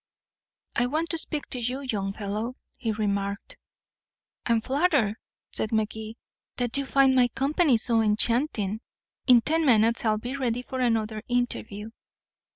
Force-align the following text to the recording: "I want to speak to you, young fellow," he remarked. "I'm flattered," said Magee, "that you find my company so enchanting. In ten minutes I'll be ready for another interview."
"I 0.75 0.87
want 0.87 1.11
to 1.11 1.17
speak 1.19 1.45
to 1.51 1.59
you, 1.59 1.81
young 1.81 2.11
fellow," 2.13 2.55
he 2.75 2.91
remarked. 2.91 3.55
"I'm 4.47 4.59
flattered," 4.59 5.17
said 5.51 5.71
Magee, 5.71 6.17
"that 6.57 6.75
you 6.75 6.87
find 6.87 7.13
my 7.13 7.27
company 7.27 7.77
so 7.77 8.01
enchanting. 8.01 8.81
In 9.27 9.41
ten 9.41 9.63
minutes 9.63 10.03
I'll 10.03 10.17
be 10.17 10.35
ready 10.35 10.63
for 10.63 10.79
another 10.79 11.21
interview." 11.27 11.91